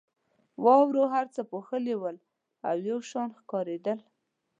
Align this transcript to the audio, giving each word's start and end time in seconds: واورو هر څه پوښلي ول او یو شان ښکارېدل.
واورو 0.63 1.03
هر 1.13 1.25
څه 1.35 1.41
پوښلي 1.51 1.95
ول 1.97 2.17
او 2.67 2.75
یو 2.89 2.99
شان 3.09 3.29
ښکارېدل. 3.39 3.99